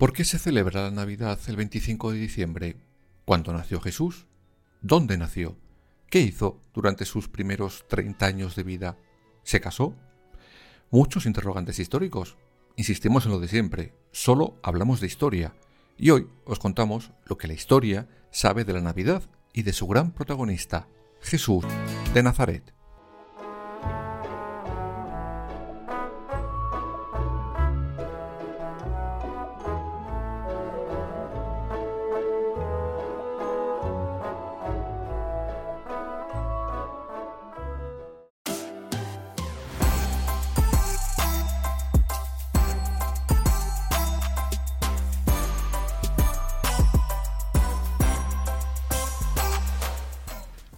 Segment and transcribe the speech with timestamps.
[0.00, 2.76] ¿Por qué se celebra la Navidad el 25 de diciembre?
[3.26, 4.24] ¿Cuándo nació Jesús?
[4.80, 5.58] ¿Dónde nació?
[6.08, 8.96] ¿Qué hizo durante sus primeros 30 años de vida?
[9.42, 9.94] ¿Se casó?
[10.90, 12.38] Muchos interrogantes históricos.
[12.76, 15.54] Insistimos en lo de siempre, solo hablamos de historia.
[15.98, 19.86] Y hoy os contamos lo que la historia sabe de la Navidad y de su
[19.86, 20.88] gran protagonista,
[21.20, 21.66] Jesús
[22.14, 22.72] de Nazaret.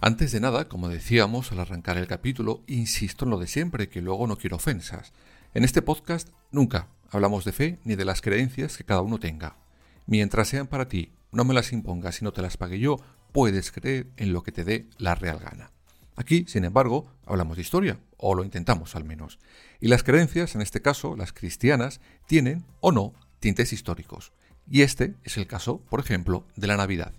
[0.05, 4.01] Antes de nada, como decíamos al arrancar el capítulo, insisto en lo de siempre, que
[4.01, 5.13] luego no quiero ofensas.
[5.53, 9.55] En este podcast nunca hablamos de fe ni de las creencias que cada uno tenga.
[10.05, 12.97] Mientras sean para ti, no me las impongas y no te las pague yo,
[13.31, 15.71] puedes creer en lo que te dé la real gana.
[16.17, 19.39] Aquí, sin embargo, hablamos de historia, o lo intentamos al menos.
[19.79, 24.33] Y las creencias, en este caso las cristianas, tienen o no tintes históricos.
[24.69, 27.13] Y este es el caso, por ejemplo, de la Navidad.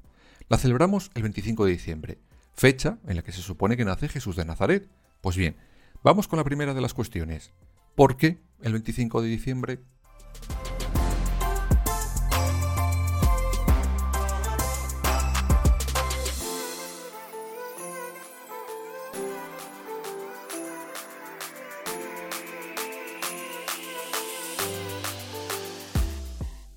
[0.50, 2.19] La celebramos el 25 de diciembre
[2.54, 4.88] fecha en la que se supone que nace Jesús de Nazaret.
[5.20, 5.56] Pues bien,
[6.03, 7.53] vamos con la primera de las cuestiones.
[7.94, 9.81] ¿Por qué el 25 de diciembre?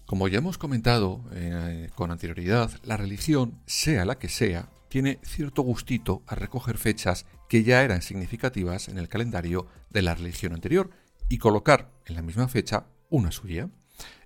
[0.06, 5.62] Como ya hemos comentado eh, con anterioridad, la religión, sea la que sea, tiene cierto
[5.62, 10.90] gustito a recoger fechas que ya eran significativas en el calendario de la religión anterior
[11.30, 13.70] y colocar en la misma fecha una suya.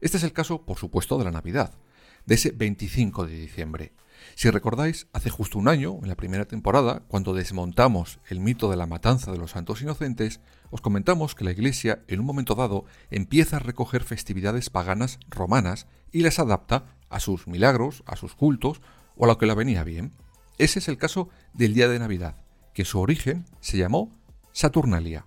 [0.02, 1.74] Este es el caso, por supuesto, de la Navidad,
[2.26, 3.94] de ese 25 de diciembre.
[4.36, 8.78] Si recordáis, hace justo un año, en la primera temporada, cuando desmontamos el mito de
[8.78, 12.86] la matanza de los santos inocentes, os comentamos que la Iglesia, en un momento dado,
[13.10, 18.82] empieza a recoger festividades paganas romanas y las adapta a sus milagros, a sus cultos
[19.16, 20.14] o a lo que la venía bien.
[20.58, 22.36] Ese es el caso del día de Navidad,
[22.74, 24.12] que su origen se llamó
[24.52, 25.26] Saturnalia.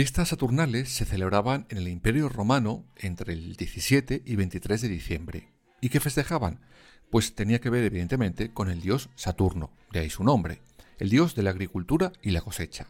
[0.00, 5.52] Fiestas saturnales se celebraban en el Imperio Romano entre el 17 y 23 de diciembre.
[5.82, 6.62] ¿Y qué festejaban?
[7.10, 10.62] Pues tenía que ver evidentemente con el dios Saturno, de ahí su nombre,
[10.96, 12.86] el dios de la agricultura y la cosecha.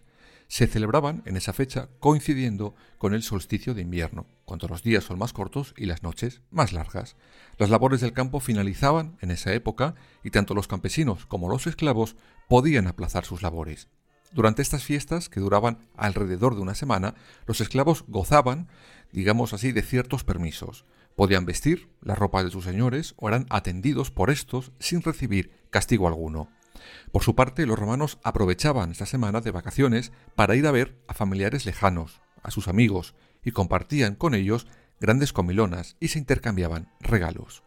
[0.47, 5.19] Se celebraban en esa fecha coincidiendo con el solsticio de invierno, cuando los días son
[5.19, 7.17] más cortos y las noches más largas.
[7.59, 12.15] Las labores del campo finalizaban en esa época y tanto los campesinos como los esclavos
[12.49, 13.89] podían aplazar sus labores.
[14.33, 17.15] Durante estas fiestas, que duraban alrededor de una semana,
[17.47, 18.69] los esclavos gozaban,
[19.13, 20.85] digamos así, de ciertos permisos.
[21.17, 26.07] Podían vestir la ropa de sus señores o eran atendidos por estos sin recibir castigo
[26.07, 26.49] alguno.
[27.13, 31.15] Por su parte, los romanos aprovechaban esta semana de vacaciones para ir a ver a
[31.15, 34.67] familiares lejanos, a sus amigos, y compartían con ellos
[35.01, 37.63] grandes comilonas y se intercambiaban regalos.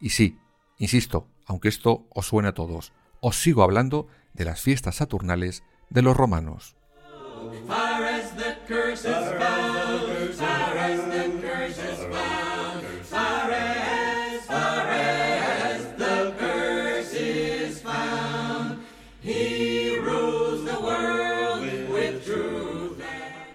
[0.00, 0.38] Y sí,
[0.78, 6.02] insisto, aunque esto os suene a todos, os sigo hablando de las fiestas saturnales de
[6.02, 6.76] los romanos.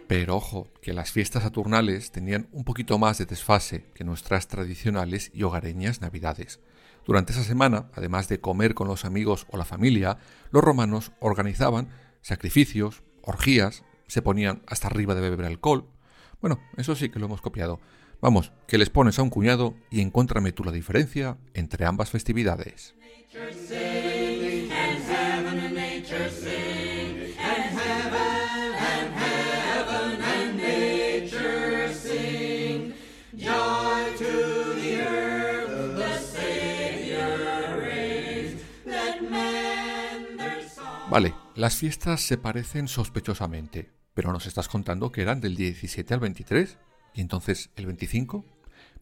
[0.08, 5.32] Pero ojo, que las fiestas saturnales tenían un poquito más de desfase que nuestras tradicionales
[5.34, 6.60] y hogareñas navidades.
[7.06, 10.18] Durante esa semana, además de comer con los amigos o la familia,
[10.52, 11.90] los romanos organizaban
[12.24, 15.88] sacrificios, orgías, se ponían hasta arriba de beber alcohol.
[16.42, 17.80] Bueno, eso sí que lo hemos copiado.
[18.20, 22.96] Vamos, que les pones a un cuñado y encuéntrame tú la diferencia entre ambas festividades.
[41.10, 46.20] Vale, las fiestas se parecen sospechosamente, pero nos estás contando que eran del 17 al
[46.20, 46.78] 23
[47.14, 48.44] y entonces el 25.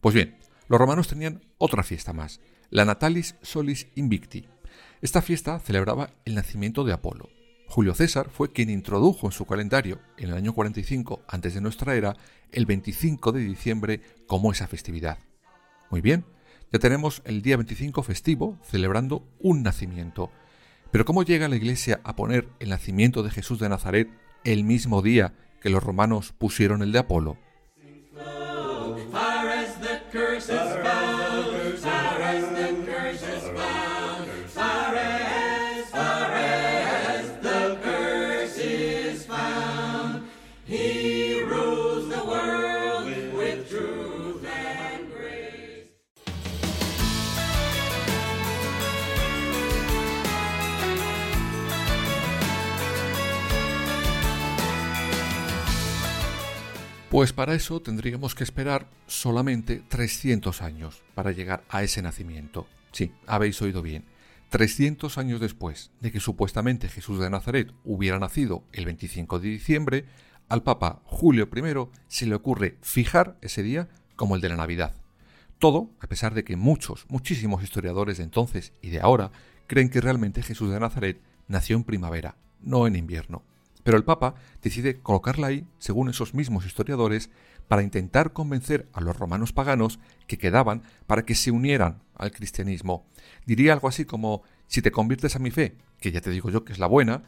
[0.00, 0.36] Pues bien,
[0.68, 2.40] los romanos tenían otra fiesta más,
[2.70, 4.48] la Natalis Solis Invicti.
[5.00, 7.30] Esta fiesta celebraba el nacimiento de Apolo.
[7.68, 11.94] Julio César fue quien introdujo en su calendario, en el año 45 antes de nuestra
[11.94, 12.16] era,
[12.50, 15.18] el 25 de diciembre como esa festividad.
[15.90, 16.26] Muy bien,
[16.70, 20.30] ya tenemos el día 25 festivo celebrando un nacimiento,
[20.92, 24.10] pero ¿cómo llega la Iglesia a poner el nacimiento de Jesús de Nazaret
[24.44, 27.38] el mismo día que los romanos pusieron el de Apolo?
[57.12, 62.66] Pues para eso tendríamos que esperar solamente 300 años para llegar a ese nacimiento.
[62.90, 64.06] Sí, habéis oído bien.
[64.48, 70.06] 300 años después de que supuestamente Jesús de Nazaret hubiera nacido el 25 de diciembre,
[70.48, 74.94] al Papa Julio I se le ocurre fijar ese día como el de la Navidad.
[75.58, 79.32] Todo a pesar de que muchos, muchísimos historiadores de entonces y de ahora
[79.66, 83.42] creen que realmente Jesús de Nazaret nació en primavera, no en invierno.
[83.82, 87.30] Pero el Papa decide colocarla ahí, según esos mismos historiadores,
[87.68, 93.06] para intentar convencer a los romanos paganos que quedaban para que se unieran al cristianismo.
[93.46, 96.64] Diría algo así como, si te conviertes a mi fe, que ya te digo yo
[96.64, 97.22] que es la buena,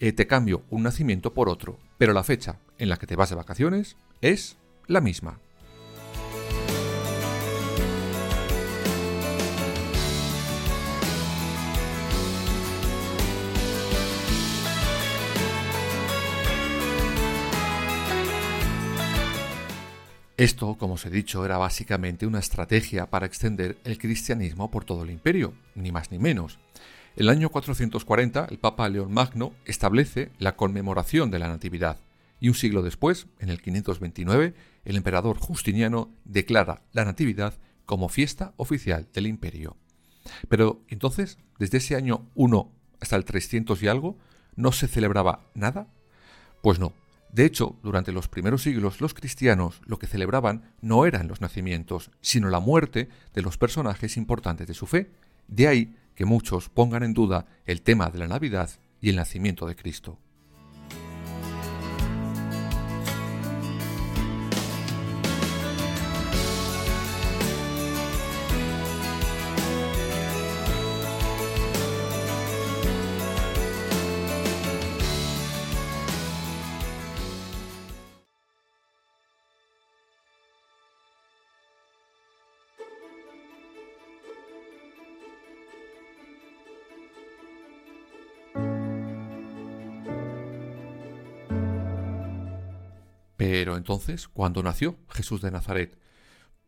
[0.00, 3.30] eh, te cambio un nacimiento por otro, pero la fecha en la que te vas
[3.30, 4.56] de vacaciones es
[4.86, 5.38] la misma.
[20.36, 25.04] Esto, como os he dicho, era básicamente una estrategia para extender el cristianismo por todo
[25.04, 26.58] el imperio, ni más ni menos.
[27.14, 31.98] El año 440, el Papa León Magno establece la conmemoración de la Natividad,
[32.40, 34.54] y un siglo después, en el 529,
[34.84, 37.54] el emperador Justiniano declara la Natividad
[37.86, 39.76] como fiesta oficial del imperio.
[40.48, 44.18] Pero entonces, desde ese año 1 hasta el 300 y algo,
[44.56, 45.86] ¿no se celebraba nada?
[46.60, 46.92] Pues no,
[47.34, 52.12] de hecho, durante los primeros siglos los cristianos lo que celebraban no eran los nacimientos,
[52.20, 55.10] sino la muerte de los personajes importantes de su fe.
[55.48, 58.70] De ahí que muchos pongan en duda el tema de la Navidad
[59.00, 60.20] y el nacimiento de Cristo.
[93.76, 95.98] Entonces, ¿cuándo nació Jesús de Nazaret?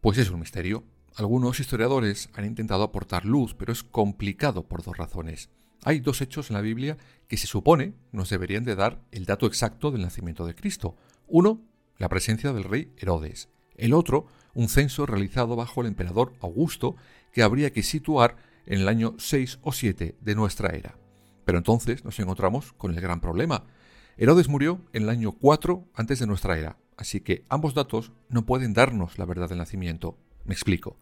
[0.00, 0.84] Pues es un misterio.
[1.16, 5.50] Algunos historiadores han intentado aportar luz, pero es complicado por dos razones.
[5.84, 6.96] Hay dos hechos en la Biblia
[7.28, 10.96] que se supone nos deberían de dar el dato exacto del nacimiento de Cristo.
[11.26, 11.60] Uno,
[11.98, 13.48] la presencia del rey Herodes.
[13.76, 16.96] El otro, un censo realizado bajo el emperador Augusto
[17.32, 18.36] que habría que situar
[18.66, 20.96] en el año 6 o 7 de nuestra era.
[21.44, 23.64] Pero entonces nos encontramos con el gran problema.
[24.18, 28.46] Herodes murió en el año 4 antes de nuestra era, así que ambos datos no
[28.46, 30.16] pueden darnos la verdad del nacimiento.
[30.44, 30.96] Me explico.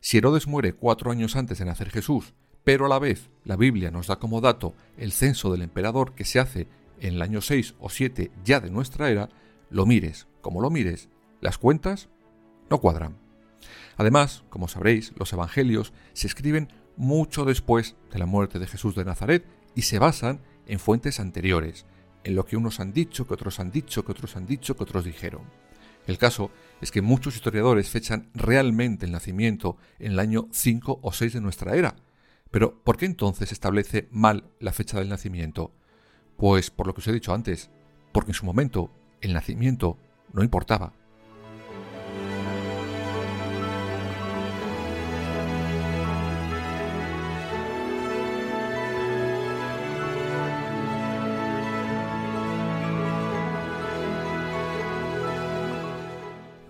[0.00, 2.32] Si Herodes muere cuatro años antes de nacer Jesús,
[2.64, 6.24] pero a la vez la Biblia nos da como dato el censo del emperador que
[6.24, 6.66] se hace
[7.00, 9.28] en el año 6 o 7 ya de nuestra era,
[9.68, 11.08] lo mires como lo mires,
[11.40, 12.08] las cuentas
[12.70, 13.16] no cuadran.
[13.96, 19.04] Además, como sabréis, los evangelios se escriben mucho después de la muerte de Jesús de
[19.04, 19.44] Nazaret
[19.74, 21.86] y se basan en fuentes anteriores,
[22.24, 24.82] en lo que unos han dicho, que otros han dicho, que otros han dicho, que
[24.82, 25.42] otros dijeron.
[26.06, 26.50] El caso
[26.80, 31.40] es que muchos historiadores fechan realmente el nacimiento en el año 5 o 6 de
[31.40, 31.96] nuestra era.
[32.50, 35.72] Pero, ¿por qué entonces establece mal la fecha del nacimiento?
[36.36, 37.70] Pues por lo que os he dicho antes,
[38.12, 38.90] porque en su momento
[39.20, 39.98] el nacimiento
[40.32, 40.92] no importaba.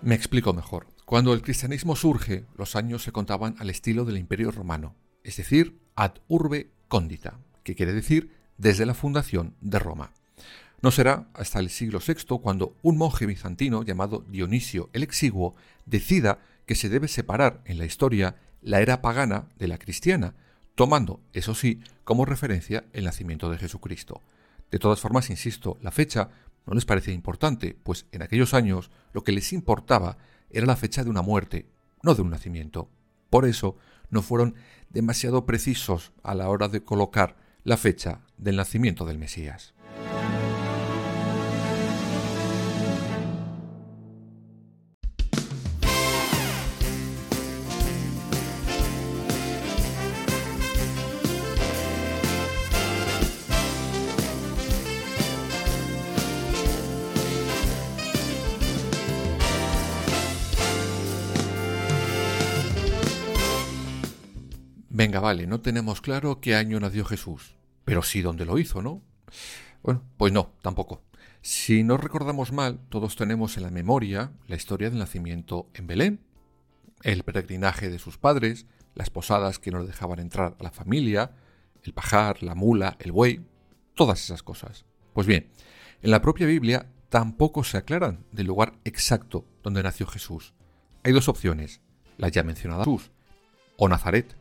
[0.05, 0.85] Me explico mejor.
[1.05, 4.93] Cuando el cristianismo surge, los años se contaban al estilo del Imperio Romano,
[5.23, 10.11] es decir, ad urbe condita, que quiere decir desde la fundación de Roma.
[10.79, 15.55] No será hasta el siglo VI cuando un monje bizantino llamado Dionisio el Exiguo
[15.87, 20.35] decida que se debe separar en la historia la era pagana de la cristiana,
[20.75, 24.21] tomando, eso sí, como referencia el nacimiento de Jesucristo.
[24.69, 26.29] De todas formas, insisto, la fecha
[26.65, 30.17] no les parecía importante, pues en aquellos años lo que les importaba
[30.49, 31.69] era la fecha de una muerte,
[32.01, 32.89] no de un nacimiento.
[33.29, 33.77] Por eso
[34.09, 34.55] no fueron
[34.89, 39.73] demasiado precisos a la hora de colocar la fecha del nacimiento del Mesías.
[64.97, 69.01] Venga, vale, no tenemos claro qué año nació Jesús, pero sí dónde lo hizo, ¿no?
[69.83, 71.03] Bueno, pues no, tampoco.
[71.41, 76.21] Si no recordamos mal, todos tenemos en la memoria la historia del nacimiento en Belén,
[77.03, 81.35] el peregrinaje de sus padres, las posadas que no le dejaban entrar a la familia,
[81.83, 83.45] el pajar, la mula, el buey,
[83.95, 84.85] todas esas cosas.
[85.11, 85.51] Pues bien,
[86.03, 90.53] en la propia Biblia tampoco se aclaran del lugar exacto donde nació Jesús.
[91.03, 91.81] Hay dos opciones,
[92.17, 93.11] la ya mencionada Jesús
[93.75, 94.37] o Nazaret.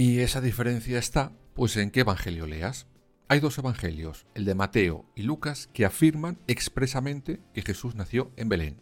[0.00, 2.86] Y esa diferencia está, pues, en qué evangelio leas.
[3.26, 8.48] Hay dos evangelios, el de Mateo y Lucas, que afirman expresamente que Jesús nació en
[8.48, 8.76] Belén.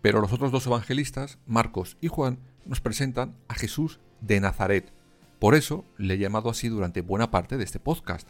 [0.00, 4.90] Pero los otros dos evangelistas, Marcos y Juan, nos presentan a Jesús de Nazaret.
[5.38, 8.26] Por eso le he llamado así durante buena parte de este podcast.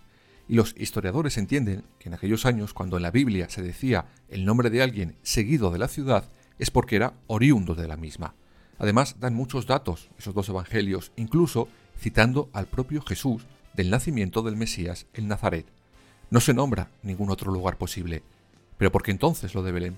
[0.48, 4.44] Y los historiadores entienden que en aquellos años, cuando en la Biblia se decía el
[4.44, 8.34] nombre de alguien seguido de la ciudad, es porque era oriundo de la misma.
[8.80, 14.56] Además, dan muchos datos, esos dos evangelios, incluso citando al propio Jesús del nacimiento del
[14.56, 15.66] Mesías en Nazaret.
[16.30, 18.22] No se nombra ningún otro lugar posible.
[18.76, 19.96] ¿Pero por qué entonces lo de Belén?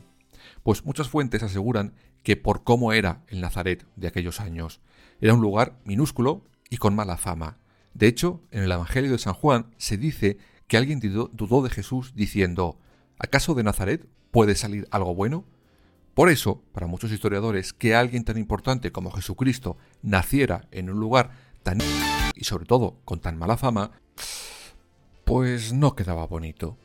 [0.63, 1.93] Pues muchas fuentes aseguran
[2.23, 4.81] que por cómo era el Nazaret de aquellos años.
[5.21, 7.59] Era un lugar minúsculo y con mala fama.
[7.95, 12.13] De hecho, en el Evangelio de San Juan se dice que alguien dudó de Jesús
[12.15, 12.79] diciendo,
[13.19, 15.45] ¿acaso de Nazaret puede salir algo bueno?
[16.15, 21.31] Por eso, para muchos historiadores, que alguien tan importante como Jesucristo naciera en un lugar
[21.63, 21.79] tan
[22.35, 23.91] y sobre todo con tan mala fama,
[25.25, 26.77] pues no quedaba bonito.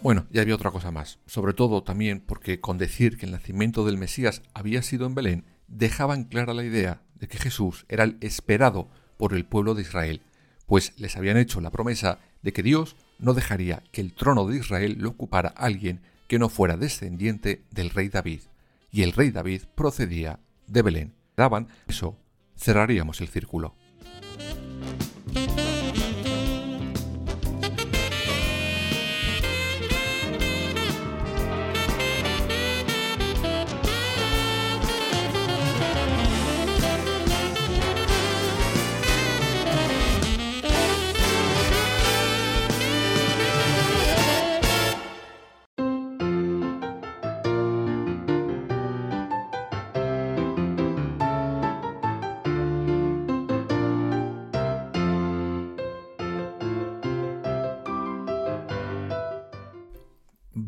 [0.00, 3.84] Bueno, ya había otra cosa más, sobre todo también porque con decir que el nacimiento
[3.84, 8.16] del Mesías había sido en Belén, dejaban clara la idea de que Jesús era el
[8.20, 8.88] esperado
[9.18, 10.22] por el pueblo de Israel,
[10.68, 14.58] pues les habían hecho la promesa de que Dios no dejaría que el trono de
[14.58, 18.42] Israel lo ocupara alguien que no fuera descendiente del rey David,
[18.92, 21.14] y el rey David procedía de Belén.
[21.36, 22.18] Daban eso,
[22.54, 23.74] cerraríamos el círculo.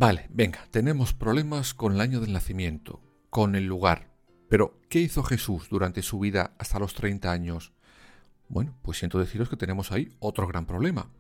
[0.00, 4.08] Vale, venga, tenemos problemas con el año del nacimiento, con el lugar.
[4.48, 7.74] Pero, ¿qué hizo Jesús durante su vida hasta los 30 años?
[8.48, 11.10] Bueno, pues siento deciros que tenemos ahí otro gran problema.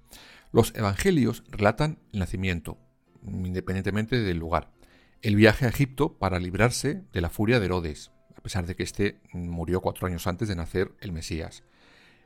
[0.50, 2.78] Los evangelios relatan el nacimiento,
[3.22, 4.72] independientemente del lugar.
[5.20, 8.84] El viaje a Egipto para librarse de la furia de Herodes, a pesar de que
[8.84, 11.64] éste murió cuatro años antes de nacer el Mesías.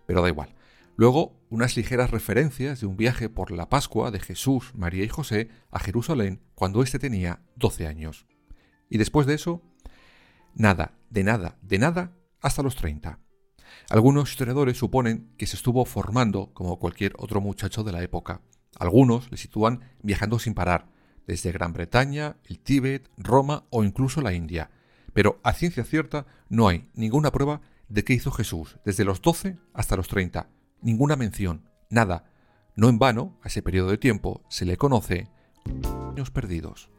[0.06, 0.54] Pero da igual.
[0.96, 5.48] Luego, unas ligeras referencias de un viaje por la Pascua de Jesús, María y José
[5.72, 8.26] a Jerusalén cuando éste tenía 12 años.
[8.88, 9.60] Y después de eso,
[10.54, 13.18] nada, de nada, de nada, hasta los 30.
[13.90, 18.42] Algunos historiadores suponen que se estuvo formando como cualquier otro muchacho de la época.
[18.78, 20.86] Algunos le sitúan viajando sin parar,
[21.26, 24.70] desde Gran Bretaña, el Tíbet, Roma o incluso la India.
[25.12, 29.56] Pero a ciencia cierta no hay ninguna prueba de qué hizo Jesús desde los 12
[29.72, 30.48] hasta los 30.
[30.84, 32.26] Ninguna mención, nada.
[32.76, 35.28] No en vano, a ese periodo de tiempo se le conoce
[36.10, 36.90] años perdidos.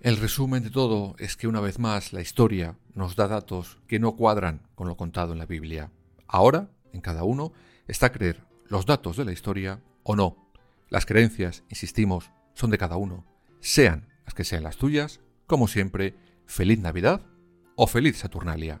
[0.00, 3.98] El resumen de todo es que una vez más la historia nos da datos que
[3.98, 5.90] no cuadran con lo contado en la Biblia.
[6.28, 7.52] Ahora, en cada uno,
[7.86, 10.50] está creer los datos de la historia o no.
[10.88, 13.26] Las creencias, insistimos, son de cada uno.
[13.60, 16.14] Sean las que sean las tuyas, como siempre,
[16.46, 17.26] feliz Navidad
[17.76, 18.80] o feliz Saturnalia.